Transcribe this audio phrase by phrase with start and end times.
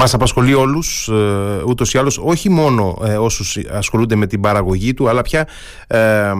[0.00, 4.94] μας απασχολεί όλους ε, ούτως ή άλλως όχι μόνο ε, όσους ασχολούνται με την παραγωγή
[4.94, 5.48] του αλλά πια
[5.86, 6.32] ε,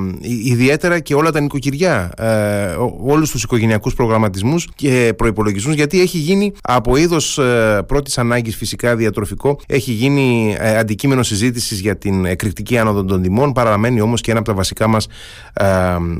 [0.44, 6.52] ιδιαίτερα και όλα τα νοικοκυριά ε, όλους τους οικογενειακούς προγραμματισμούς και προϋπολογισμούς γιατί έχει γίνει
[6.62, 12.78] από είδος ε, πρώτης ανάγκης φυσικά διατροφικό έχει γίνει ε, αντικείμενο συζήτησης για την εκρηκτική
[12.78, 15.06] άνοδο των τιμών παραμένει όμως και ένα από τα βασικά μας
[15.52, 15.66] ε,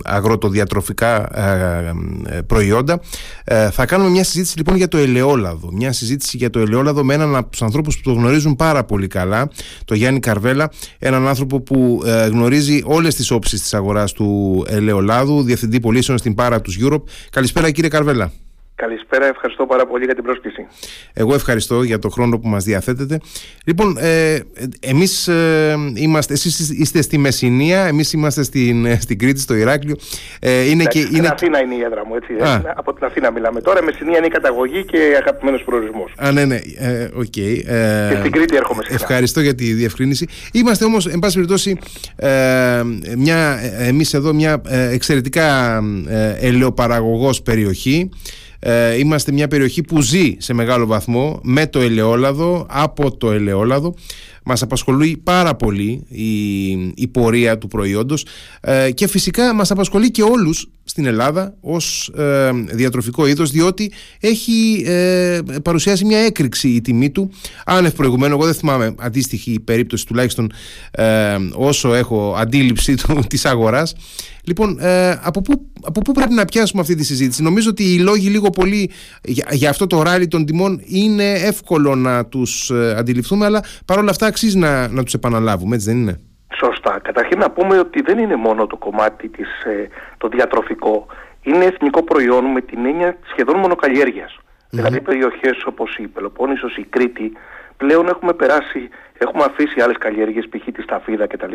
[0.05, 1.29] αγροτοδιατροφικά
[2.47, 3.01] προϊόντα.
[3.71, 7.30] Θα κάνουμε μια συζήτηση λοιπόν για το ελαιόλαδο μια συζήτηση για το ελαιόλαδο με έναν
[7.37, 9.51] από του ανθρώπους που το γνωρίζουν πάρα πολύ καλά,
[9.85, 15.43] το Γιάννη Καρβέλα, έναν άνθρωπο που ε, γνωρίζει όλες τις όψεις της αγοράς του ελαιολάδου,
[15.43, 17.03] διευθυντή πωλήσεων στην Πάρα του Europe.
[17.31, 18.33] Καλησπέρα κύριε Καρβέλα.
[18.81, 20.67] Καλησπέρα, ευχαριστώ πάρα πολύ για την πρόσκληση.
[21.13, 23.21] Εγώ ευχαριστώ για τον χρόνο που μας διαθέτετε.
[23.67, 24.39] Λοιπόν, ε,
[24.81, 29.97] εμείς ε, είμαστε, εσείς είστε στη Μεσσηνία, εμείς είμαστε στην, ε, στην Κρήτη, στο Ηράκλειο.
[30.41, 31.29] Ε, είναι και, στην είναι...
[31.29, 32.33] Αθήνα είναι η έδρα μου, έτσι.
[32.33, 32.75] Α.
[32.77, 33.83] Από την Αθήνα μιλάμε τώρα.
[33.83, 36.13] Μεσσηνία είναι η καταγωγή και αγαπημένος προορισμός.
[36.17, 37.63] Α, ναι, ναι, ε, okay.
[37.67, 38.99] ε, και στην Κρήτη έρχομαι συχνά.
[39.01, 40.27] Ευχαριστώ για τη διευκρίνηση.
[40.53, 41.79] Είμαστε όμως, εν πάση περιπτώσει,
[42.17, 42.29] ε,
[43.17, 45.79] μια, εμείς εδώ μια ε, εξαιρετικά
[46.09, 48.11] ε, ελαιοπαραγωγός περιοχή.
[48.63, 53.95] Ε, είμαστε μια περιοχή που ζει σε μεγάλο βαθμό με το ελαιόλαδο, από το ελαιόλαδο.
[54.45, 58.27] Μας απασχολεί πάρα πολύ η, η πορεία του προϊόντος
[58.61, 64.83] ε, και φυσικά μας απασχολεί και όλους στην Ελλάδα ως ε, διατροφικό είδος διότι έχει
[64.87, 67.31] ε, παρουσιάσει μια έκρηξη η τιμή του
[67.65, 70.53] άνευ προηγουμένου, εγώ δεν θυμάμαι αντίστοιχη περίπτωση τουλάχιστον
[70.91, 73.95] ε, όσο έχω αντίληψη του, της αγοράς
[74.45, 77.99] Λοιπόν, ε, από, πού, από πού πρέπει να πιάσουμε αυτή τη συζήτηση; Νομίζω ότι οι
[77.99, 78.91] λόγοι λίγο πολύ
[79.25, 84.11] για, για αυτό το ράλι των τιμών είναι εύκολο να τους ε, αντιληφθούμε, αλλά παρόλα
[84.11, 86.21] αυτά αξίζει να, να τους επαναλάβουμε, έτσι δεν είναι;
[86.55, 87.01] Σωστά.
[87.03, 89.89] Καταρχήν να πούμε ότι δεν είναι μόνο το κομμάτι της, ε,
[90.19, 91.07] το διατροφικό.
[91.43, 94.37] Είναι εθνικό προϊόν με την έννοια σχεδόν μονοκαλλιέργειας.
[94.37, 94.69] Mm-hmm.
[94.71, 97.33] Δηλαδή περιοχές όπως η Πελοπόννησος, η Κρήτη,
[97.77, 98.89] πλέον έχουμε περάσει,
[99.19, 100.65] έχουμε αφήσει άλλες καλλιέργειες, π.χ.
[100.73, 101.53] τη Σταφίδα κτλ.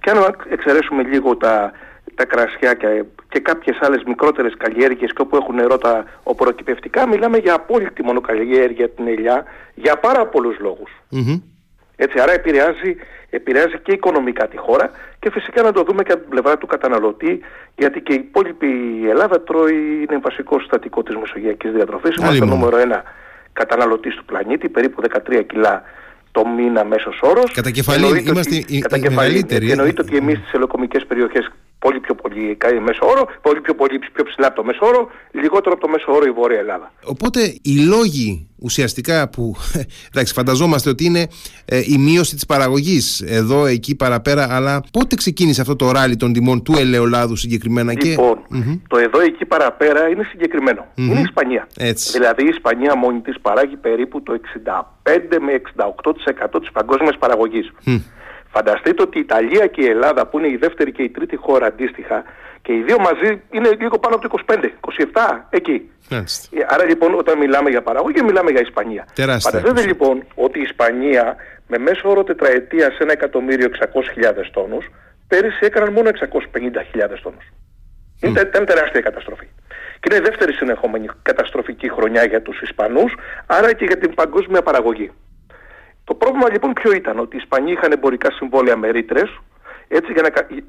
[0.00, 1.72] Και αν εξαιρέσουμε λίγο τα
[2.14, 7.38] τα κρασιά και, και κάποιες άλλες μικρότερες καλλιέργειες και όπου έχουν νερό τα οποροκυπευτικά μιλάμε
[7.38, 9.44] για απόλυτη μονοκαλλιέργεια την ελιά
[9.74, 10.58] για πάρα πολλούς
[12.04, 12.90] Έτσι, άρα επηρεάζει,
[13.30, 16.66] επηρεάζει και οικονομικά τη χώρα και φυσικά να το δούμε και από την πλευρά του
[16.66, 17.40] καταναλωτή
[17.76, 18.68] γιατί και η υπόλοιπη
[19.08, 22.16] Ελλάδα τρώει, είναι βασικό συστατικό της μεσογειακής διατροφής.
[22.16, 23.02] Είμαστε νούμερο ένα
[23.52, 25.82] καταναλωτής του πλανήτη, περίπου 13 κιλά
[26.32, 27.52] το μήνα μέσος όρος.
[27.52, 29.70] Κατά κεφαλή είμαστε οι, οι μεγαλύτεροι.
[29.70, 31.50] Εννοείται ότι εμείς στις ελοκομικές περιοχές
[31.80, 35.72] πολύ πιο πολύ μέσο όρο, πολύ πιο, πολύ πιο ψηλά από το μέσο όρο, λιγότερο
[35.72, 36.92] από το μέσο όρο η Βόρεια Ελλάδα.
[37.04, 39.54] Οπότε οι λόγοι ουσιαστικά που
[40.12, 41.26] εντάξει, φανταζόμαστε ότι είναι
[41.64, 46.32] ε, η μείωση της παραγωγής εδώ, εκεί, παραπέρα, αλλά πότε ξεκίνησε αυτό το ράλι των
[46.32, 48.38] τιμών του ελαιολάδου συγκεκριμένα λοιπόν,
[48.88, 50.24] το εδώ, εκεί, παραπέρα είναι
[50.94, 51.66] Είναι η Ισπανία.
[51.76, 52.12] Έτσι.
[52.12, 54.40] Δηλαδή η Ισπανία μόνη της παράγει περίπου το
[55.04, 55.62] 65 με
[56.56, 57.72] 68% της παγκόσμιας παραγωγής.
[58.50, 61.66] Φανταστείτε ότι η Ιταλία και η Ελλάδα που είναι η δεύτερη και η τρίτη χώρα
[61.66, 62.24] αντίστοιχα
[62.62, 64.62] και οι δύο μαζί είναι λίγο πάνω από το 25, 27,
[65.50, 65.90] εκεί.
[66.10, 66.24] Ε,
[66.68, 69.06] άρα λοιπόν όταν μιλάμε για παραγωγή μιλάμε για Ισπανία.
[69.40, 74.86] Φανταστείτε λοιπόν ότι η Ισπανία με μέσο όρο τετραετία σε ένα εκατομμύριο 600.000 τόνους
[75.28, 77.46] πέρυσι έκαναν μόνο 650.000 τόνους.
[78.20, 78.28] Mm.
[78.28, 79.46] Ήταν, ήταν τεράστια καταστροφή.
[80.00, 83.14] Και είναι η δεύτερη συνεχόμενη καταστροφική χρονιά για τους Ισπανούς,
[83.46, 85.10] άρα και για την παγκόσμια παραγωγή.
[86.10, 89.40] Το πρόβλημα λοιπόν ποιο ήταν, ότι οι Ισπανοί είχαν εμπορικά συμβόλαια με ρήτρες,
[89.88, 90.28] έτσι για να,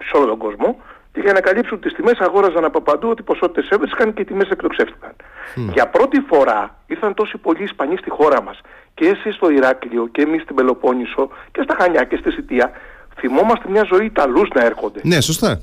[0.09, 0.81] σε όλο τον κόσμο,
[1.13, 4.25] και για να καλύψουν τις τιμές αγόραζαν από παντού ότι οι ποσότητες έβρισκαν και οι
[4.25, 5.15] τιμές εκτοξεύτηκαν.
[5.55, 8.59] Για πρώτη φορά ήρθαν τόσοι πολλοί Ισπανοί στη χώρα μας,
[8.93, 12.71] και εσείς στο Ηράκλειο, και εμείς στην Πελοπόννησο, και στα Χανιά και στη Σιτία.
[13.19, 14.99] Θυμόμαστε μια ζωή Ιταλούς να έρχονται.
[15.03, 15.61] Ναι, σωστά.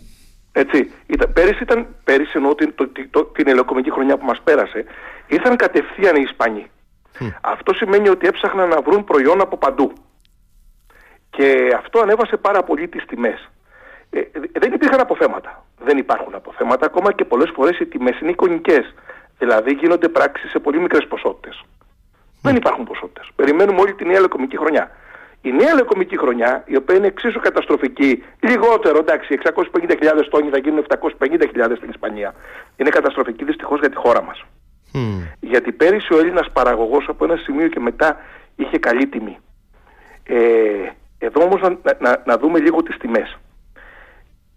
[0.52, 4.84] Έτσι, ήταν, πέρυσι, ήταν, πέρυσι ενώ την, το, το, την ελαιοκομική χρονιά που μας πέρασε,
[5.26, 6.70] ήρθαν κατευθείαν οι Ισπανοί.
[7.40, 9.92] Αυτό σημαίνει ότι έψαχναν να βρουν προϊόν από παντού.
[11.30, 13.50] Και αυτό ανέβασε πάρα πολύ τις τιμές.
[14.10, 14.20] Ε,
[14.52, 15.64] δεν υπήρχαν αποθέματα.
[15.78, 18.94] Δεν υπάρχουν αποθέματα ακόμα και πολλές φορές οι τιμές είναι εικονικές.
[19.38, 21.64] Δηλαδή γίνονται πράξεις σε πολύ μικρές ποσότητες.
[22.42, 23.30] Δεν υπάρχουν ποσότητες.
[23.36, 24.90] Περιμένουμε όλη τη νέα λεκομική χρονιά.
[25.42, 30.86] Η νέα λεκομική χρονιά, η οποία είναι εξίσου καταστροφική, λιγότερο εντάξει, 650.000 τόνοι θα γίνουν
[30.88, 32.34] 750.000 στην Ισπανία,
[32.76, 34.22] είναι καταστροφική δυστυχώς για τη χώρα
[34.92, 35.36] μας.
[35.40, 38.16] Γιατί πέρυσι ο Έλληνας παραγωγός από ένα σημείο και μετά
[38.56, 39.38] είχε καλή τιμή.
[40.24, 40.36] Ε,
[41.18, 41.60] εδώ όμως
[41.98, 43.38] να, να, δούμε λίγο τις τιμές.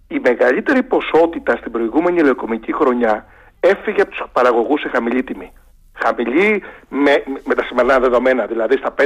[0.07, 3.25] Η μεγαλύτερη ποσότητα στην προηγούμενη ελαιοκομική χρονιά
[3.59, 5.51] έφυγε από τους παραγωγούς σε χαμηλή τιμή.
[5.93, 9.05] Χαμηλή με, με τα σημερινά δεδομένα, δηλαδή στα 5-5,5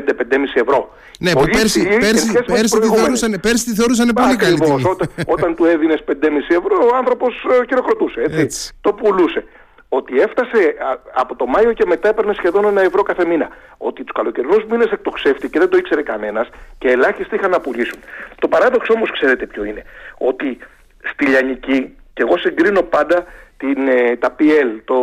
[0.54, 0.94] ευρώ.
[1.20, 4.84] Ναι, που πέρσι, πέρσι, πέρσι, τη θεωρούσαν, πέρσι τη θεωρούσαν πολύ καλή τιμή.
[4.84, 6.14] Όταν, όταν του έδινες 5,5
[6.48, 8.74] ευρώ ο άνθρωπος ε, χειροκροτούσε, έτσι, έτσι.
[8.82, 9.44] το πουλούσε.
[9.96, 10.76] Ότι έφτασε
[11.14, 13.50] από το Μάιο και μετά έπαιρνε σχεδόν ένα ευρώ κάθε μήνα.
[13.78, 16.48] Ότι τους καλοκαιρινούς μήνες εκτοξεύτηκε, δεν το ήξερε κανένας
[16.78, 18.00] και ελάχιστοι είχαν να πουλήσουν.
[18.40, 19.84] Το παράδοξο όμως ξέρετε ποιο είναι.
[20.18, 20.58] Ότι
[21.12, 23.26] στη Λιανική, και εγώ συγκρίνω πάντα
[23.58, 24.98] την, ε, τα PL, το,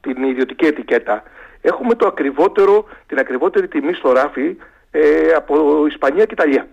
[0.00, 1.22] την ιδιωτική ετικέτα,
[1.60, 4.56] έχουμε το ακριβότερο, την ακριβότερη τιμή στο ράφι
[4.90, 6.66] ε, από Ισπανία και Ιταλία.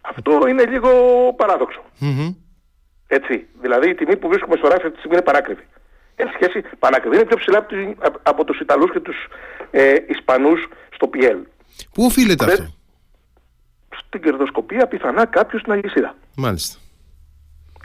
[0.00, 0.90] Αυτό είναι λίγο
[3.08, 3.46] Έτσι.
[3.60, 5.62] Δηλαδή η τιμή που βρίσκουμε στο ράφι αυτή τη στιγμή είναι παράκριβη.
[6.20, 7.58] Εν σχέση, παράκριβη είναι πιο ψηλά
[7.98, 9.16] από, από τους Ιταλούς και τους
[9.70, 11.38] ε, Ισπανούς στο PL.
[11.94, 12.66] Πού οφείλεται αυτό;
[14.06, 16.14] Στην κερδοσκοπία πιθανά κάποιος στην αλυσίδα.
[16.36, 16.78] Μάλιστα.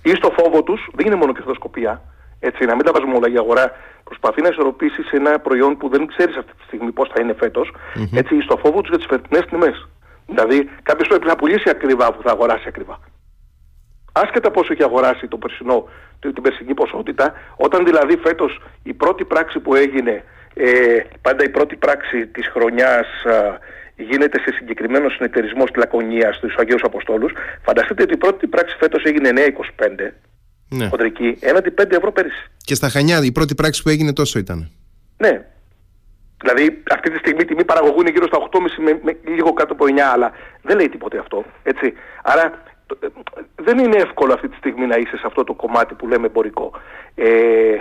[0.04, 2.02] Ή στο φόβο τους, δεν είναι μόνο κερδοσκοπία,
[2.40, 3.30] έτσι, να μην τα βάζουμε όλα.
[3.30, 3.72] Η αγορά
[4.04, 7.34] προσπαθεί να ισορροπήσει σε ένα προϊόν που δεν ξέρεις αυτή τη στιγμή πώς θα είναι
[7.34, 8.18] φέτος, mm-hmm.
[8.18, 9.88] έτσι, στο φόβο τους για τις φετινές τιμές.
[10.28, 13.00] Δηλαδή, κάποιος πρέπει να πουλήσει ακριβά που θα αγοράσει ακριβά.
[14.16, 15.88] Άσχετα πόσο έχει αγοράσει το περσινό,
[16.20, 20.24] την περσινή ποσότητα, όταν δηλαδή φέτος η πρώτη πράξη που έγινε,
[20.54, 23.08] ε, πάντα η πρώτη πράξη της χρονιάς
[23.96, 27.32] γίνεται σε συγκεκριμένο συνεταιρισμό στη Λακωνία στους Αγίους Αποστόλους,
[27.62, 30.14] φανταστείτε ότι η πρώτη πράξη φέτος έγινε 9,25
[30.70, 30.88] ναι.
[30.88, 32.52] χοντρική, έναντι 5 ευρώ πέρυσι.
[32.58, 34.72] Και στα Χανιά η πρώτη πράξη που έγινε τόσο ήταν.
[35.18, 35.46] Ναι.
[36.42, 39.74] Δηλαδή αυτή τη στιγμή η τιμή παραγωγού είναι γύρω στα 8,5 με, με, λίγο κάτω
[39.74, 40.32] από 9, αλλά
[40.62, 41.46] δεν λέει τίποτε αυτό.
[41.64, 41.94] Έτσι.
[42.24, 42.73] Άρα ε,
[43.56, 46.72] δεν είναι εύκολο αυτή τη στιγμή να είσαι σε αυτό το κομμάτι που λέμε εμπορικό.
[47.16, 47.78] Ε,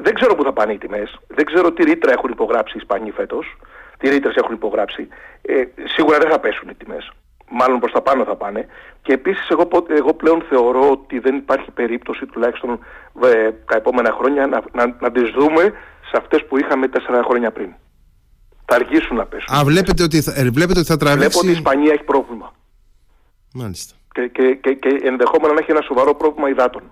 [0.00, 1.18] δεν ξέρω πού θα πάνε οι τιμές.
[1.26, 3.56] Δεν ξέρω τι ρήτρα έχουν υπογράψει οι Ισπανοί φέτος.
[3.98, 5.08] Τι ρήτρες έχουν υπογράψει.
[5.42, 7.12] Ε, σίγουρα δεν θα πέσουν οι τιμές
[7.50, 8.66] μάλλον προς τα πάνω θα πάνε.
[9.02, 12.70] Και επίσης εγώ, εγώ πλέον θεωρώ ότι δεν υπάρχει περίπτωση τουλάχιστον
[13.24, 15.62] ε, τα επόμενα χρόνια να, να, να τις δούμε
[16.10, 17.68] σε αυτές που είχαμε τέσσερα χρόνια πριν.
[18.64, 19.56] Θα αργήσουν να πέσουν.
[19.56, 21.28] Α, βλέπετε ότι θα, ε, βλέπετε ότι θα τραβήξει...
[21.28, 22.52] Βλέπω ότι η Ισπανία έχει πρόβλημα.
[23.54, 26.82] Μάλιστα και, και, και, και ενδεχόμενα να έχει ένα σοβαρό πρόβλημα υδάτων.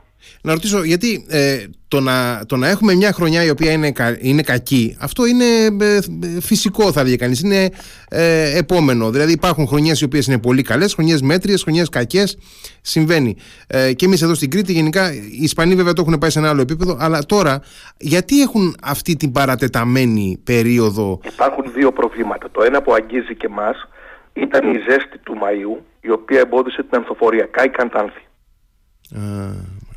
[0.42, 4.42] Να ρωτήσω, γιατί ε, το, να, το να έχουμε μια χρονιά η οποία είναι, είναι
[4.42, 5.44] κακή, αυτό είναι
[5.80, 6.00] ε,
[6.40, 7.68] φυσικό θα δει κανείς, είναι
[8.08, 9.10] ε, επόμενο.
[9.10, 12.38] Δηλαδή υπάρχουν χρονιές οι οποίες είναι πολύ καλές, χρονιές μέτριες, χρονιές κακές,
[12.80, 13.36] συμβαίνει.
[13.66, 16.48] Ε, και εμείς εδώ στην Κρήτη γενικά, οι Ισπανοί βέβαια το έχουν πάει σε ένα
[16.48, 17.60] άλλο επίπεδο, αλλά τώρα
[17.96, 22.48] γιατί έχουν αυτή την παρατεταμένη περίοδο; Υπάρχουν δύο προβλήματα.
[22.50, 23.88] Το ένα που αγγίζει και εμάς
[24.36, 27.46] ήταν η ζέστη του Μαΐου, η οποία εμπόδισε την ανθοφορία.
[27.46, 28.24] Κάηκαν τα άνθη.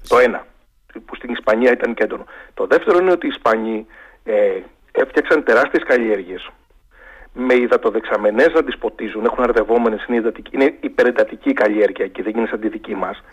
[0.07, 0.45] Το ένα,
[1.05, 2.25] που στην Ισπανία ήταν κέντρο.
[2.53, 3.85] Το δεύτερο είναι ότι οι Ισπανοί
[4.23, 4.59] ε,
[4.91, 6.49] έφτιαξαν τεράστιες καλλιέργειες.
[7.33, 12.59] Με υδατοδεξαμενές να τις ποτίζουν, έχουν αρδευόμενες, είναι, είναι υπερεντατική καλλιέργεια και δεν είναι σαν
[12.59, 13.23] τη δική μας,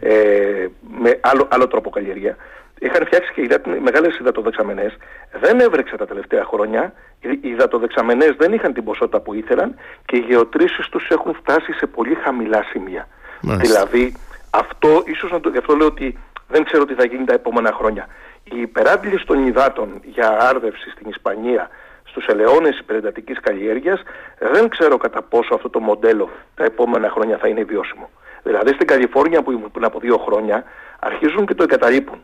[0.00, 0.66] ε,
[1.00, 2.36] με άλλο, άλλο τρόπο καλλιέργεια
[2.80, 4.96] είχαν φτιάξει και μεγάλες υδατοδεξαμενές.
[5.40, 6.92] Δεν έβρεξε τα τελευταία χρόνια.
[7.20, 9.74] Οι υδατοδεξαμενές δεν είχαν την ποσότητα που ήθελαν
[10.04, 13.08] και οι γεωτρήσεις τους έχουν φτάσει σε πολύ χαμηλά σημεία.
[13.40, 14.16] Δηλαδή,
[14.50, 15.48] αυτό ίσως να το.
[15.48, 16.18] Γι' αυτό λέω ότι
[16.48, 18.06] δεν ξέρω τι θα γίνει τα επόμενα χρόνια.
[18.44, 21.68] Η υπεράντληση των υδάτων για άρδευση στην Ισπανία
[22.04, 24.02] στους ελαιώνες υπερεντατικής καλλιέργειας
[24.38, 28.10] δεν ξέρω κατά πόσο αυτό το μοντέλο τα επόμενα χρόνια θα είναι βιώσιμο.
[28.42, 30.64] Δηλαδή στην Καλιφόρνια που ήμουν πριν από δύο χρόνια
[30.98, 32.18] αρχίζουν και το εγκαταλείπουν.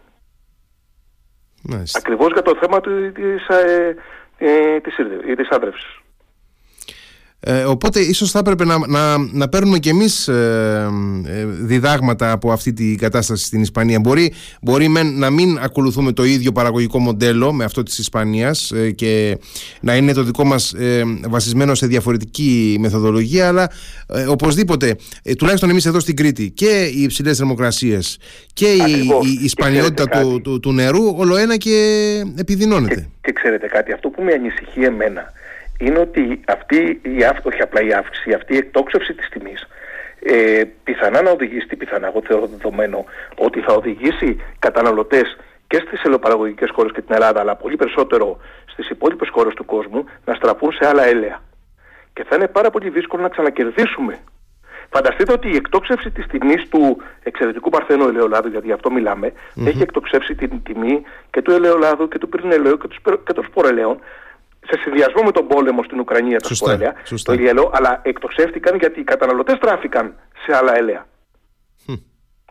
[1.97, 3.97] Ακριβώς για το θέμα του, της, ε,
[4.38, 4.94] ε, της,
[5.37, 6.01] της άδρευσης.
[7.47, 10.91] Ε, οπότε ίσως θα έπρεπε να, να, να παίρνουμε κι εμείς ε,
[11.27, 14.00] ε, διδάγματα από αυτή την κατάσταση στην Ισπανία.
[14.00, 19.39] Μπορεί, μπορεί να μην ακολουθούμε το ίδιο παραγωγικό μοντέλο με αυτό της Ισπανίας και
[19.81, 20.75] να είναι το δικό μας
[21.29, 23.71] βασισμένο σε διαφορετική μεθοδολογία αλλά
[24.29, 24.96] οπωσδήποτε,
[25.39, 28.19] τουλάχιστον εμείς εδώ στην Κρήτη και οι υψηλές θερμοκρασίες
[28.53, 29.08] και η,
[29.43, 31.75] η, σπανιότητα του, του, του, νερού όλο ένα και
[32.37, 32.94] επιδεινώνεται.
[32.94, 35.32] Και, και ξέρετε κάτι, αυτό που με ανησυχεί εμένα
[35.86, 39.67] είναι ότι αυτή η, όχι απλά η αύξηση, αυτή η εκτόξευση της τιμής
[40.24, 43.05] ε, πιθανά να οδηγήσει, πιθανά εγώ θεωρώ δεδομένο,
[43.39, 45.36] ότι θα οδηγήσει καταναλωτές
[45.67, 50.05] και στις ελαιοπαραγωγικές χώρες και την Ελλάδα, αλλά πολύ περισσότερο στις υπόλοιπες χώρες του κόσμου,
[50.24, 51.43] να στραφούν σε άλλα έλαια.
[52.12, 54.19] Και θα είναι πάρα πολύ δύσκολο να ξανακερδίσουμε.
[54.91, 58.91] Φανταστείτε ότι η εκτόξευση της τιμής του εξαιρετικού παρθένου ελαιολάδου, γιατί γι' αυτό
[59.67, 62.89] έχει εκτοξεύσει την τιμή και του ελαιολάδου και του πυρηνελαίου και,
[63.27, 63.98] και των σπορελαίων
[64.66, 69.04] σε συνδυασμό με τον πόλεμο στην Ουκρανία τα σπορέλαια, το γελό, αλλά εκτοξεύτηκαν γιατί οι
[69.04, 70.14] καταναλωτές τράφηκαν
[70.46, 71.06] σε άλλα έλαια.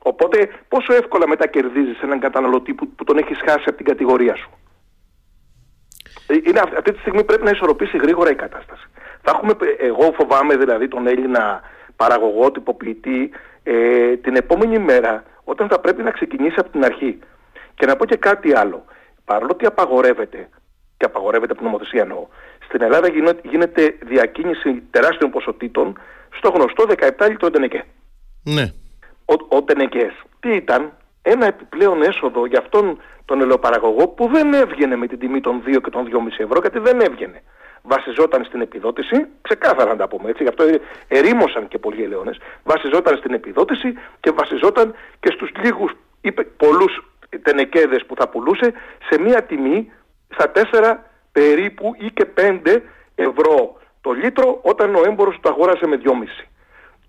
[0.04, 4.50] Οπότε πόσο εύκολα μετακερδίζεις έναν καταναλωτή που, που τον έχεις χάσει από την κατηγορία σου;
[6.28, 8.88] Ε, είναι, αυτή τη στιγμή πρέπει να ισορροπήσει γρήγορα η κατάσταση.
[9.22, 11.62] Θα έχουμε, εγώ φοβάμαι δηλαδή τον Έλληνα
[11.96, 13.32] παραγωγό, τυποποιητή,
[13.64, 17.20] ε, την επόμενη μέρα όταν θα πρέπει να ξεκινήσει από την αρχή.
[17.76, 18.86] Και να πω και κάτι άλλο.
[19.26, 20.50] Παρόλο ότι απαγορεύεται
[21.02, 22.28] και απαγορεύεται από νομοθεσία εννοώ.
[22.66, 23.08] Στην Ελλάδα
[23.44, 26.00] γίνεται διακίνηση τεράστιων ποσοτήτων
[26.38, 26.84] στο γνωστό
[27.20, 27.84] 17 λίτρο τενεκέ.
[28.44, 28.66] Ναι.
[29.26, 30.92] Ο, ο τενεκές τι ήταν,
[31.22, 35.82] ένα επιπλέον έσοδο για αυτόν τον ελαιοπαραγωγό που δεν έβγαινε με την τιμή των 2
[35.84, 37.44] και των 2,5 ευρώ γιατί δεν έβγαινε.
[37.82, 40.64] Βασιζόταν στην επιδότηση, ξεκάθαρα να τα πούμε έτσι, γι' αυτό
[41.08, 45.92] ερήμωσαν και πολλοί ελαιώνες, βασιζόταν στην επιδότηση και βασιζόταν και στους λίγους
[46.22, 47.04] ή πολλούς
[47.42, 48.74] τενεκέδες που θα πουλούσε
[49.10, 49.92] σε μια τιμή
[50.34, 50.96] στα 4
[51.32, 52.82] περίπου ή και 5
[53.16, 56.12] ευρώ το λίτρο όταν ο έμπορος το αγόρασε με 2,5.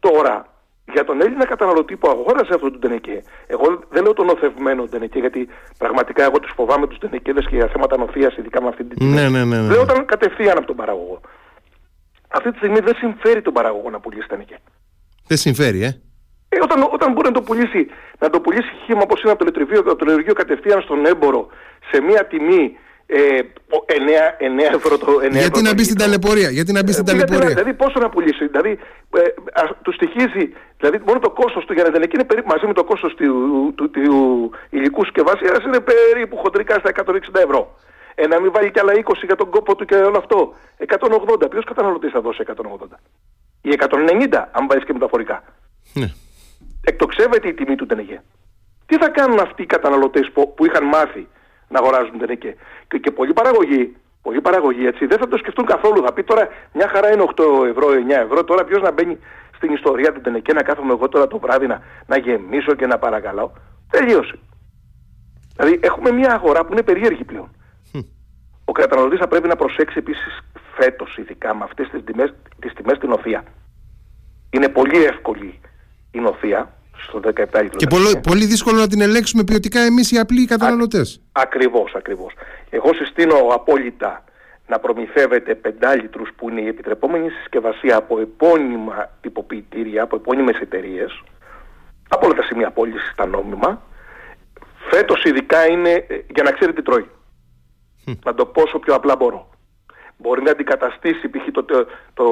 [0.01, 0.47] Τώρα
[0.93, 5.19] για τον Έλληνα καταναλωτή που αγόρασε αυτό το τενεκέ, εγώ δεν λέω τον οθευμένο τενεκέ,
[5.19, 5.49] γιατί
[5.79, 9.13] πραγματικά εγώ τους φοβάμαι τους τενεκέδε και για θέματα νοθείας, ειδικά με αυτή την τιμή.
[9.13, 9.69] Ναι, ναι, ναι, ναι.
[9.69, 11.21] Λέω όταν κατευθείαν από τον παραγωγό.
[12.29, 14.59] Αυτή τη στιγμή δεν συμφέρει τον παραγωγό να πουλήσει τενεκέ.
[15.27, 16.01] Δεν συμφέρει, ε.
[16.49, 17.87] Ε, όταν, όταν μπορεί να το πουλήσει,
[18.19, 21.49] να το πουλήσει χήμα όπως είναι από το λειτουργείο κατευθείαν στον έμπορο
[21.91, 22.75] σε μια τιμή 9,
[23.15, 23.41] ε,
[24.71, 26.51] 9 ευρώ το 9 Γιατί να μπει στην ταλαιπωρία.
[26.51, 28.47] Γιατί να μπει στην ε, ταλαιπωρία; Δηλαδή πόσο να πουλήσει.
[28.47, 28.79] Δηλαδή
[29.17, 29.23] ε,
[29.83, 30.45] του στοιχίζει.
[30.79, 33.73] Δηλαδή μόνο το κόστος του για να δεν είναι περίπου μαζί με το κόστος του,
[33.77, 37.15] του, του, υλικού συσκευασία είναι περίπου χοντρικά στα 160
[37.47, 37.77] ευρώ.
[38.15, 40.55] Ε, να μην βάλει κι άλλα 20 για τον κόπο του και όλο αυτό.
[41.43, 41.51] 180.
[41.51, 42.53] Ποιος καταναλωτής θα δώσει 180.
[43.63, 45.43] Ή 190 αν βάλεις και μεταφορικά.
[45.93, 46.09] Ναι.
[46.85, 48.23] Εκτοξεύεται η τιμή του ΤΕΝΕΓΕ.
[48.87, 51.27] Τι θα κάνουν αυτοί οι καταναλωτές που, που είχαν μάθει
[51.73, 52.57] να αγοράζουν τενεκέ.
[52.89, 56.03] Και, και πολλοί παραγωγοί, πολλοί παραγωγοί έτσι, δεν θα το σκεφτούν καθόλου.
[56.05, 58.45] Θα πει τώρα μια χαρά είναι 8 ευρώ, 9 ευρώ.
[58.45, 59.19] Τώρα ποιος να μπαίνει
[59.57, 62.99] στην ιστορία του τενεκέ να κάθομαι εγώ τώρα το βράδυ να, να γεμίσω και να
[62.99, 63.51] παρακαλάω.
[63.91, 64.39] Τελείωσε.
[65.57, 67.51] Δηλαδή έχουμε μια αγορά που είναι περίεργη πλέον.
[68.65, 70.41] Ο καταναλωτής θα πρέπει να προσέξει επίσης
[70.75, 71.89] φέτος, ειδικά με αυτές
[72.59, 73.45] τις τιμές στην οθεία.
[74.51, 75.61] Είναι πολύ εύκολη
[76.11, 80.45] η νοθεία στο 17 Και πολύ, πολύ δύσκολο να την ελέγξουμε ποιοτικά εμείς οι απλοί
[80.45, 81.21] καταναλωτές.
[81.33, 82.33] Ακριβώς, ακριβώς.
[82.71, 84.25] Εγώ συστήνω απόλυτα
[84.67, 91.23] να προμηθεύετε 5 λίτρους που είναι η επιτρεπόμενη συσκευασία από επώνυμα τυποποιητήρια, από επώνυμες εταιρείες,
[92.09, 93.83] από όλα τα σημεία πώληση στα νόμιμα.
[94.91, 97.09] Φέτος ειδικά είναι ε, για να ξέρει τι τρώει.
[98.25, 99.51] Να το πω όσο πιο απλά μπορώ.
[100.17, 101.51] Μπορεί να αντικαταστήσει π.χ.
[101.53, 102.25] το, το, το,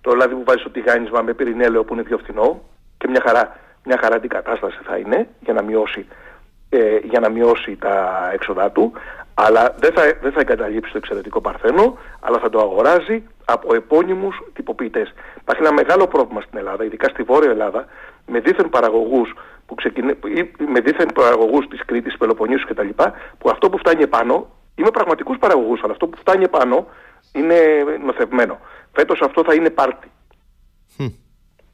[0.00, 2.62] το λάδι που βάζει στο τηγάνισμα με πυρηνέλαιο που είναι πιο φθηνό
[3.04, 6.06] και μια χαρά, μια χαρά την κατάσταση θα είναι για να μειώσει,
[6.68, 7.94] ε, για να μειώσει τα
[8.32, 8.92] έξοδά του
[9.34, 14.36] αλλά δεν θα, δεν θα εγκαταλείψει το εξαιρετικό παρθένο αλλά θα το αγοράζει από επώνυμους
[14.52, 15.14] τυποποιητές.
[15.40, 17.84] Υπάρχει ένα μεγάλο πρόβλημα στην Ελλάδα, ειδικά στη Βόρεια Ελλάδα,
[18.26, 19.34] με δίθεν παραγωγούς
[19.66, 20.16] που ξεκινέ,
[20.72, 22.88] με δίθεν παραγωγούς της Κρήτης, Πελοποννήσου κτλ.
[23.38, 26.86] που αυτό που φτάνει επάνω, είμαι πραγματικούς παραγωγούς, αλλά αυτό που φτάνει επάνω
[27.32, 27.56] είναι
[28.04, 28.58] νοθευμένο.
[28.92, 30.10] Φέτος αυτό θα είναι πάρτι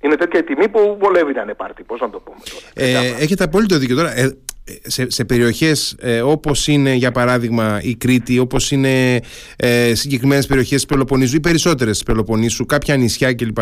[0.00, 1.83] είναι τέτοια η τιμή που βολεύει να είναι πάρτι.
[1.83, 2.38] Πώς να το πούμε
[2.75, 2.99] τώρα.
[2.99, 4.19] Ε, έχετε απόλυτο δίκιο τώρα.
[4.19, 4.38] Ε,
[4.83, 9.21] σε, σε περιοχές ε, όπως είναι για παράδειγμα η Κρήτη, όπως είναι
[9.57, 13.59] ε, συγκεκριμένες περιοχές της Πελοποννήσου ή περισσότερες της Πελοποννήσου, κάποια νησιά κλπ.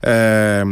[0.00, 0.62] Ε,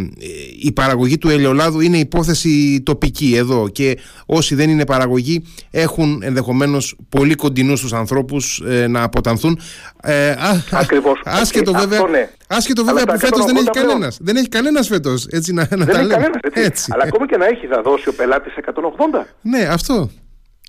[0.62, 6.96] η παραγωγή του ελαιολάδου είναι υπόθεση τοπική εδώ και όσοι δεν είναι παραγωγή έχουν ενδεχομένως
[7.08, 9.60] πολύ κοντινούς τους ανθρώπους ε, να αποτανθούν.
[10.02, 10.34] Ε,
[10.70, 11.20] Ακριβώς.
[11.24, 12.28] Άσχετο βέβαια, ναι.
[12.50, 14.18] Άσχετο βέβαια που φέτος δεν έχει κανένας.
[14.20, 15.26] Δεν έχει κανένας φέτος.
[15.26, 16.38] Έτσι να, να δεν έχει κανένας.
[16.42, 16.62] Έτσι.
[16.62, 16.90] έτσι.
[16.94, 19.24] Αλλά ακόμη και να έχει θα δώσει ο πελάτης 180.
[19.40, 20.10] Ναι, αυτό.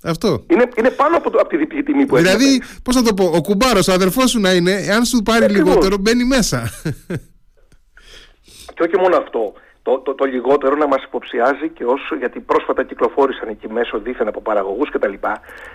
[0.04, 0.44] Αυτό.
[0.46, 2.24] Είναι, είναι πάνω από, το, από τη διπλή τιμή που έχει.
[2.24, 5.48] Δηλαδή, πώς να το πω, ο κουμπάρος, ο αδερφός σου να είναι, αν σου πάρει
[5.48, 6.70] λιγότερο, μπαίνει μέσα.
[8.74, 9.52] Και όχι μόνο αυτό.
[9.82, 14.28] Το, το, το λιγότερο να μας υποψιάζει και όσο, γιατί πρόσφατα κυκλοφόρησαν εκεί μέσω δίθεν
[14.28, 15.14] από παραγωγούς κτλ.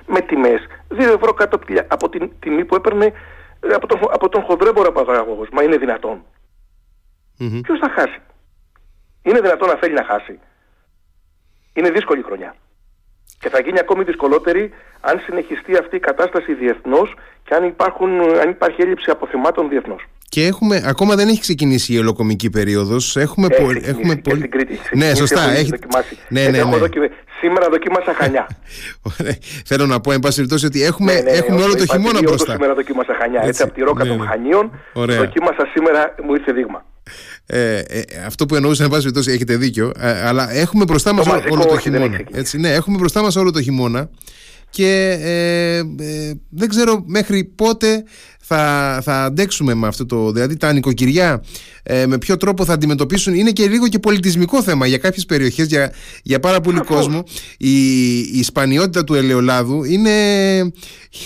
[0.05, 0.59] με τιμές
[0.89, 3.11] 2 ευρώ κάτω από την τιμή που έπαιρνε ε,
[3.75, 5.45] από τον, από τον χοντρέμπορο παραγωγό.
[5.51, 6.21] Μα είναι δυνατόν.
[7.39, 7.59] Mm-hmm.
[7.63, 8.19] Ποιος θα χάσει;
[9.21, 10.39] Είναι δυνατόν να θέλει να χάσει.
[11.73, 12.55] Είναι δύσκολη χρονιά.
[13.39, 14.71] Και θα γίνει ακόμη δυσκολότερη
[15.01, 20.05] αν συνεχιστεί αυτή η κατάσταση διεθνώς και αν, υπάρχουν, αν υπάρχει έλλειψη αποθεμάτων διεθνώς.
[20.29, 23.15] Και έχουμε, ακόμα δεν έχει ξεκινήσει η ολοκομική περίοδος.
[23.15, 24.37] Έχουμε, έχει πο, έχουμε πολύ.
[24.37, 24.79] Στην Κρήτη.
[24.93, 25.49] Ναι, σωστά.
[25.49, 25.71] Έχει...
[26.29, 26.57] Ναι, ναι, ναι.
[26.57, 27.01] Έχω δοκιμ...
[27.39, 28.47] Σήμερα δοκίμασα χανιά.
[29.69, 32.51] Θέλω να πω, εν πάση περιπτώσει, ότι έχουμε, ναι, ναι, έχουμε όλο το χειμώνα μπροστά.
[32.51, 33.37] Σήμερα δοκίμασα χανιά.
[33.37, 34.27] Έτσι, Έτσι από τη ρόκα ναι, των ναι.
[34.27, 34.71] Χανίων.
[34.93, 35.17] Ωραία.
[35.17, 36.85] Δοκίμασα σήμερα, μου ήρθε δείγμα.
[37.45, 39.91] Ε, ε, αυτό που εννοούσα, εν πάση περιπτώσει, έχετε δίκιο.
[39.99, 42.19] Ε, αλλά έχουμε μπροστά μας όλο, όλο το χειμώνα.
[42.31, 44.09] Έτσι, ναι, έχουμε μπροστά μας όλο το χειμώνα
[44.69, 48.03] και ε, ε, δεν ξέρω μέχρι πότε
[48.47, 50.31] θα, θα αντέξουμε με αυτό το.
[50.31, 51.43] Δηλαδή, τα νοικοκυριά
[51.83, 53.33] ε, με ποιο τρόπο θα αντιμετωπίσουν.
[53.33, 57.23] Είναι και λίγο και πολιτισμικό θέμα για κάποιες περιοχές, για, για πάρα πολύ κόσμο.
[57.57, 60.11] Η, η σπανιότητα του ελαιολάδου είναι,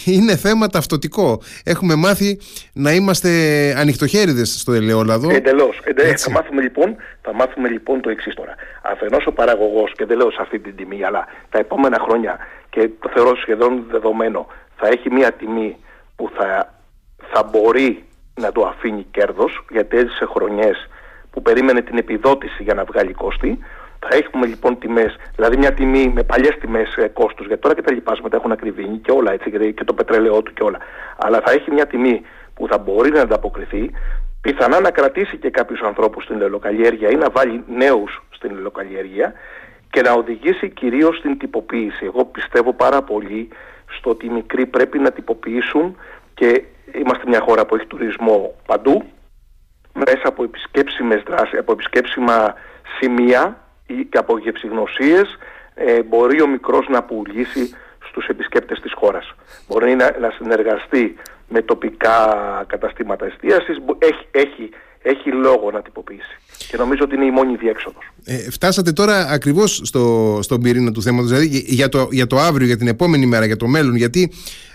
[0.06, 1.42] είναι θέμα ταυτοτικό.
[1.64, 2.40] Έχουμε μάθει
[2.74, 3.30] να είμαστε
[3.78, 5.30] ανοιχτοχέριδες στο ελαιόλαδο.
[5.30, 5.80] Εντελώς.
[6.16, 8.56] Θα, μάθουμε, λοιπόν, θα μάθουμε λοιπόν το εξής τώρα.
[8.82, 12.38] Αφενός ο παραγωγός, και δεν λέω σε αυτή την τιμή, αλλά τα επόμενα χρόνια,
[12.70, 15.78] και το θεωρώ σχεδόν δεδομένο, θα έχει μια τιμή
[16.16, 16.81] που θα
[17.34, 18.04] θα μπορεί
[18.36, 20.90] να το αφήνει κέρδος γιατί έζησε χρονιές
[21.32, 23.60] που περίμενε την επιδότηση για να βγάλει κόστη
[24.00, 27.82] Θα έχουμε λοιπόν τιμές, δηλαδή μια τιμή με παλιές τιμές ε, κόστου, γιατί τώρα και
[27.82, 30.78] τα λοιπάσματα έχουν ακριβήνει και όλα έτσι, και το πετρέλαιό του και όλα.
[31.18, 32.22] Αλλά θα έχει μια τιμή
[32.54, 33.92] που θα μπορεί να ανταποκριθεί,
[34.42, 39.34] πιθανά να κρατήσει και κάποιους ανθρώπους στην ελαιοκαλλιέργεια ή να βάλει νέους στην ελαιοκαλλιέργεια
[39.90, 42.06] και να οδηγήσει κυρίως στην τυποποίηση.
[42.06, 43.50] Εγώ πιστεύω πάρα πολύ
[43.98, 45.98] στο ότι οι μικροί πρέπει να τυποποιήσουν
[46.34, 49.04] και είμαστε μια χώρα που έχει τουρισμό παντού,
[49.94, 52.54] μέσα από επισκέψιμες δράσεις, από επισκέψιμα
[53.00, 55.38] σημεία και από γευσηγνωσίες
[55.74, 57.76] ε, μπορεί ο μικρός να πουλήσει
[58.08, 59.34] στους επισκέπτες της χώρας.
[59.68, 61.16] Μπορεί να, να συνεργαστεί
[61.48, 62.18] με τοπικά
[62.68, 64.70] καταστήματα εστίασης, έχει, έχει,
[65.02, 66.38] έχει λόγο να τυποποιήσει.
[66.72, 68.12] Και νομίζω ότι είναι η μόνη διέξοδος.
[68.24, 72.68] Ε, φτάσατε τώρα ακριβώς στο, στον πυρήνα του θέματος, δηλαδή για το, για το αύριο,
[72.68, 74.32] για την επόμενη μέρα, για το μέλλον, γιατί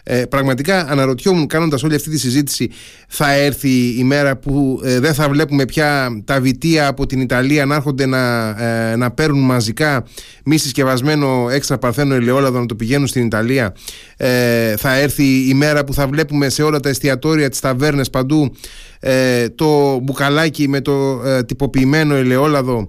[0.09, 2.71] ε, πραγματικά αναρωτιόμουν κάνοντας όλη αυτή τη συζήτηση
[3.09, 7.67] θα έρθει η μέρα που ε, δεν θα βλέπουμε πια τα βιτία από την Ιταλία
[7.67, 10.05] να έρχονται να, ε, να παίρνουν μαζικά
[10.45, 13.75] μη συσκευασμένο έξτρα παρθένο ελαιόλαδο να το πηγαίνουν στην Ιταλία
[14.17, 18.53] ε, θα έρθει η μέρα που θα βλέπουμε σε όλα τα εστιατόρια, τις ταβέρνες παντού
[19.01, 21.43] ε, το μπουκαλάκι με το ε,
[21.87, 22.89] τυποποιημένο ελαιόλαδο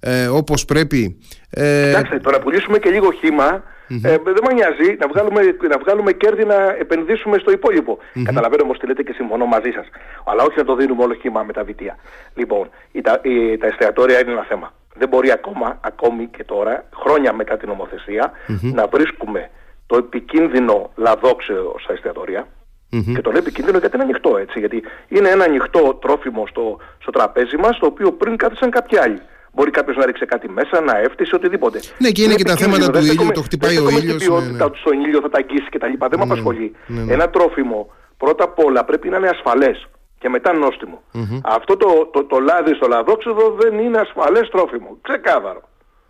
[0.00, 1.18] ε, όπως πρέπει.
[1.50, 1.86] Ε...
[1.86, 3.62] Κοιτάξτε, το να πουλήσουμε και λίγο χήμα
[4.02, 7.98] ε, δεν με νοιάζει να βγάλουμε, να βγάλουμε κέρδη να επενδύσουμε στο υπόλοιπο.
[7.98, 8.22] Mm-hmm.
[8.24, 9.86] Καταλαβαίνω όμως τι λέτε και συμφωνώ μαζί σας.
[10.24, 11.96] Αλλά όχι να το δίνουμε όλο χήμα με τα βιτία.
[12.34, 14.72] Λοιπόν, η, τα, η, τα εστιατόρια είναι ένα θέμα.
[14.94, 19.50] Δεν μπορεί ακόμα, ακόμη και τώρα, χρόνια μετά την νομοθεσια να βρίσκουμε
[19.86, 22.46] το επικίνδυνο λαδόξεο στα εστιατόρια.
[22.92, 23.12] Mm-hmm.
[23.14, 24.58] Και το λέω επικίνδυνο γιατί είναι ανοιχτό έτσι.
[24.58, 29.20] Γιατί είναι ένα ανοιχτό τρόφιμο στο, στο τραπέζι μας, το οποίο πριν κάθισαν κάποιοι άλλοι.
[29.52, 31.80] Μπορεί κάποιος να ρίξει κάτι μέσα, να έφτιασε, οτιδήποτε.
[31.98, 34.04] Ναι, και είναι, και τα θέματα του ήλιου, το χτυπάει ο ήλιος.
[34.04, 34.76] Δεν ποιότητα ναι.
[34.76, 35.86] στον ήλιο θα τα αγγίσει κτλ.
[35.98, 36.76] Δεν με ναι, απασχολεί.
[36.86, 41.02] Ναι, Ένα τρόφιμο πρώτα απ' όλα πρέπει να είναι ασφαλές και μετά νόστιμο.
[41.14, 41.40] Mm-hmm.
[41.42, 44.98] Αυτό το, το, το, λάδι στο λαδόξιδο δεν είναι ασφαλές τρόφιμο.
[45.02, 45.62] Ξεκάθαρο.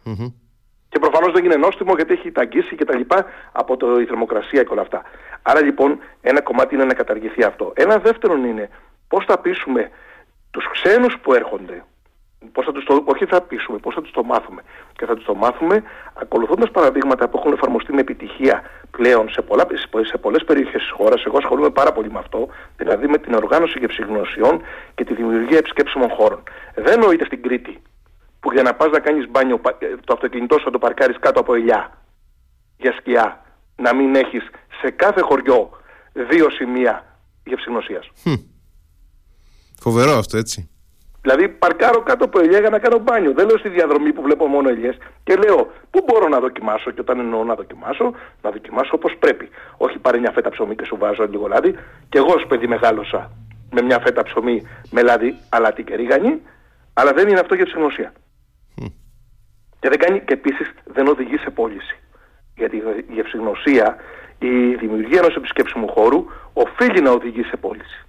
[0.06, 0.32] Mm-hmm.
[0.88, 4.62] Και προφανώς δεν είναι νόστιμο γιατί έχει ταγκίσει και τα λοιπά από το, η θερμοκρασία
[4.62, 5.02] και όλα αυτά.
[5.42, 7.72] Άρα λοιπόν ένα κομμάτι είναι να καταργηθεί αυτό.
[7.74, 8.68] Ένα δεύτερο είναι
[9.08, 9.90] πώς θα πείσουμε
[10.50, 11.84] τους ξένους που έρχονται
[12.52, 14.62] Πώς θα τους το, όχι θα πείσουμε, πώς θα τους το μάθουμε.
[14.92, 15.82] Και θα τους το μάθουμε
[16.14, 19.66] ακολουθώντας παραδείγματα που έχουν εφαρμοστεί με επιτυχία πλέον σε, πολλά,
[20.00, 21.24] σε πολλές περιοχές της χώρας.
[21.24, 24.62] Εγώ ασχολούμαι πάρα πολύ με αυτό, δηλαδή με την οργάνωση γευσηγνωσιών
[24.94, 26.42] και τη δημιουργία επισκέψιμων χώρων.
[26.74, 27.82] Δεν νοείται στην Κρήτη
[28.40, 31.40] που για να πας να κάνεις μπάνιο ε, το αυτοκίνητό σου θα το παρκάρεις κάτω
[31.40, 31.98] από ελιά
[32.76, 33.42] για σκιά.
[33.76, 34.42] Να μην έχεις
[34.80, 35.70] σε κάθε χωριό
[36.12, 38.10] δύο σημεία γευσηγνωσίας.
[39.80, 40.70] Φοβερό αυτό έτσι.
[41.20, 43.32] Δηλαδή παρκάρω κάτω από ελιά για να κάνω μπάνιο.
[43.32, 47.00] Δεν λέω στη διαδρομή που βλέπω μόνο ελιές και λέω πού μπορώ να δοκιμάσω και
[47.00, 49.48] όταν εννοώ να δοκιμάσω, να δοκιμάσω όπως πρέπει.
[49.76, 51.74] Όχι πάρε μια φέτα ψωμί και σου βάζω λίγο λάδι.
[52.08, 53.30] Και εγώ ως παιδί μεγάλωσα
[53.70, 56.42] με μια φέτα ψωμί με λάδι αλάτι και ρίγανη,
[56.92, 58.12] αλλά δεν είναι αυτό για ψυχνωσία.
[59.78, 59.80] Mm.
[59.80, 61.96] Και, δεν κάνει, και επίσης δεν οδηγεί σε πώληση.
[62.56, 63.96] Γιατί η γευσηγνωσία,
[64.38, 68.06] η δημιουργία ενός επισκέψιμου χώρου οφείλει να οδηγεί σε πώληση.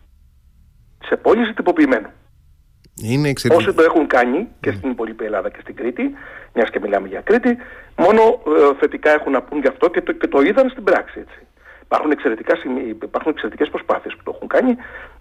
[1.05, 2.09] Σε πώληση τυποποιημένου.
[3.03, 6.13] Είναι Όσοι το έχουν κάνει και στην υπόλοιπη Ελλάδα και στην Κρήτη,
[6.53, 7.57] μιας και μιλάμε για Κρήτη,
[7.95, 11.19] μόνο ε, θετικά έχουν να πούν γι' αυτό και το, και το είδαν στην πράξη.
[11.19, 11.39] Έτσι.
[11.83, 12.57] Υπάρχουν, εξαιρετικά,
[13.01, 14.75] υπάρχουν εξαιρετικές προσπάθειες που το έχουν κάνει,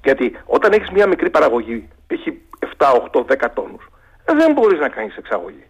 [0.05, 2.41] γιατί όταν έχεις μια μικρή παραγωγή, έχει
[2.77, 3.89] 7, 8, 10 τόνους,
[4.25, 5.65] ε, δεν μπορείς να κάνεις εξαγωγή.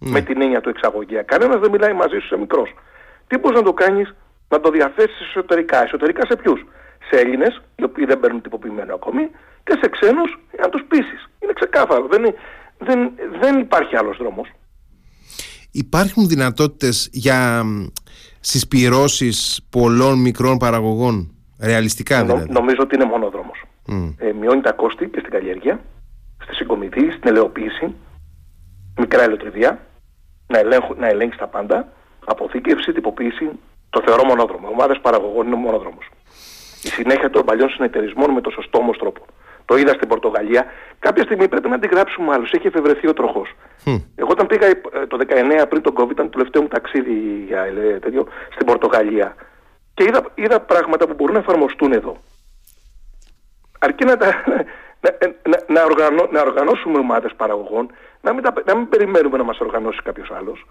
[0.00, 0.10] Ναι.
[0.10, 1.22] Με την έννοια του εξαγωγία.
[1.22, 2.74] Κανένας δεν μιλάει μαζί σου σε μικρός.
[3.26, 4.14] Τι μπορείς να το κάνεις,
[4.48, 5.82] να το διαθέσεις εσωτερικά.
[5.82, 6.64] Εσωτερικά σε ποιους;
[7.10, 9.30] Σε Έλληνες, οι οποίοι δεν παίρνουν τυποποιημένο ακόμη,
[9.64, 11.28] και σε ξένους για να τους πείσεις.
[11.38, 12.06] Είναι ξεκάθαρο.
[12.10, 12.34] Δεν,
[12.78, 13.10] δεν,
[13.40, 14.48] δεν υπάρχει άλλος δρόμος.
[15.72, 17.64] Υπάρχουν δυνατότητες για
[18.40, 22.52] συσπυρώσεις πολλών μικρών παραγωγών, ρεαλιστικά δηλαδή.
[22.52, 23.64] νομίζω ότι είναι μόνο δρόμος.
[23.88, 24.14] Mm.
[24.18, 25.80] Ε, μειώνει τα κόστη και στην καλλιέργεια,
[26.42, 27.94] στη συγκομιδή, στην ελαιοποίηση,
[28.96, 29.80] μικρά ελαιοτριβία,
[30.50, 31.88] να, ελέγχου, να ελέγξει τα πάντα,
[32.24, 33.50] αποθήκευση, τυποποίηση,
[33.90, 34.68] το θεωρώ μονόδρομο.
[34.72, 36.08] Ομάδες παραγωγών είναι μονόδρομος.
[36.82, 39.24] Η συνέχεια των παλιών συνεταιρισμών με το σωστό όμως τρόπο.
[39.64, 40.64] Το είδα στην Πορτογαλία.
[40.98, 42.52] Κάποια στιγμή πρέπει να αντιγράψουμε άλλους.
[42.52, 43.48] Έχει εφευρεθεί ο τροχός.
[44.14, 45.18] Εγώ όταν πήγα ε, το
[45.62, 49.34] 19 πριν τον COVID, ήταν το τελευταίο μου ταξίδι για ε, τέτοιο, στην Πορτογαλία.
[49.94, 52.16] Και είδα, είδα πράγματα που μπορούν να εφαρμοστούν εδώ.
[53.78, 54.26] Αρκεί να, τα,
[55.04, 55.10] να,
[55.50, 57.90] να, να, οργανώ, να οργανώσουμε ομάδες παραγωγών,
[58.22, 60.66] να μην, τα, να μην περιμένουμε να μας οργανώσει κάποιος άλλος.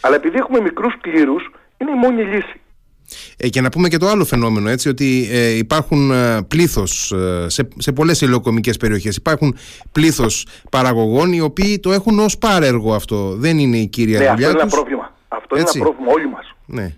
[0.00, 2.60] Αλλά επειδή έχουμε μικρούς κλήρους, είναι η μόνη λύση.
[3.36, 7.48] Ε, και να πούμε και το άλλο φαινόμενο, έτσι, ότι ε, υπάρχουν ε, πλήθος ε,
[7.48, 9.56] σε, σε πολλές ηλιοκομικές περιοχές, υπάρχουν
[9.92, 13.34] πλήθος παραγωγών οι οποίοι το έχουν ως πάρεργο αυτό.
[13.36, 15.12] Δεν είναι η κύρια ναι, δουλειά αυτό είναι ένα πρόβλημα.
[15.28, 16.54] Αυτό είναι ένα πρόβλημα όλοι μας.
[16.66, 16.94] Ναι.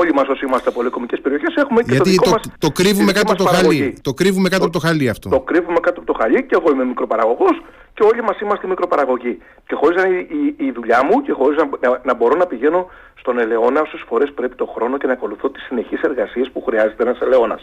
[0.00, 2.70] Όλοι μας όσοι είμαστε από ηλιοκομικές περιοχές έχουμε και Γιατί το δικό το, μας, το
[2.70, 3.98] κρύβουμε κάτω από το χαλί.
[4.02, 5.28] Το κρύβουμε κάτω το, από το χαλί αυτό.
[5.28, 7.62] Το κρύβουμε κάτω από το χαλί και εγώ είμαι μικροπαραγωγός
[7.94, 9.38] και όλοι μας είμαστε μικροπαραγωγοί.
[9.66, 12.90] Και χωρίς να είναι η, η, δουλειά μου και χωρίς να, να, μπορώ να πηγαίνω
[13.14, 17.02] στον ελαιόνα όσες φορές πρέπει το χρόνο και να ακολουθώ τις συνεχείς εργασίες που χρειάζεται
[17.02, 17.58] ένας ελαιόνα.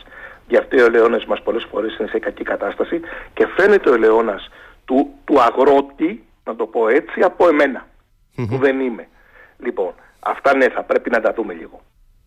[0.48, 3.00] Γι' αυτό ο ελαιόνα μας πολλές φορές είναι σε κακή κατάσταση
[3.34, 4.40] και φαίνεται ο ελαιόνα
[4.86, 7.46] του, του αγρότη, να το πω έτσι, από
[8.50, 9.08] που δεν είμαι.
[9.58, 11.82] Λοιπόν, αυτά ναι, θα πρέπει να τα δούμε λίγο.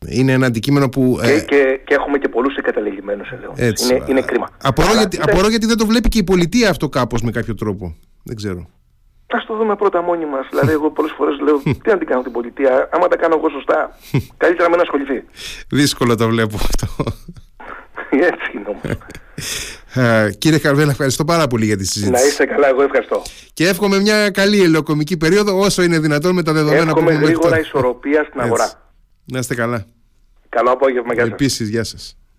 [0.08, 1.18] Είναι ένα αντικείμενο που.
[1.22, 1.40] Και, ε...
[1.40, 3.72] και, και έχουμε και πολλούς εγκαταλελειμμένου ελαιώνε.
[3.82, 4.48] Είναι, είναι κρίμα.
[4.62, 7.96] Απορώ, γιατί, απορώ γιατί δεν το βλέπει και η πολιτεία αυτό κάπως με κάποιο τρόπο.
[8.22, 8.68] Δεν ξέρω.
[9.34, 10.46] Α το δούμε πρώτα μόνοι μας.
[10.50, 13.48] δηλαδή, εγώ πολλές φορές λέω: Τι να την κάνω την πολιτεία, άμα τα κάνω εγώ
[13.48, 13.98] σωστά,
[14.42, 15.24] καλύτερα με να ασχοληθεί.
[15.68, 16.86] Δύσκολο το βλέπω αυτό.
[18.30, 18.98] Έτσι είναι όμως.
[19.94, 22.22] Ε, κύριε Καρβέλα, ευχαριστώ πάρα πολύ για τη συζήτηση.
[22.22, 23.22] Να είστε καλά, εγώ ευχαριστώ.
[23.52, 27.24] Και εύχομαι μια καλή ελαιοκομική περίοδο όσο είναι δυνατόν με τα δεδομένα εύχομαι που έχουμε
[27.24, 28.83] γρήγορα ισορροπία στην αγορά.
[29.24, 29.86] Να είστε καλά.
[30.48, 31.32] Καλό απόγευμα, γεια σας.
[31.32, 32.18] Επίσης, γεια σας.